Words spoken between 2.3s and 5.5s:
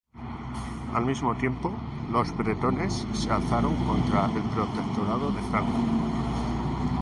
bretones se alzaron contra el protectorado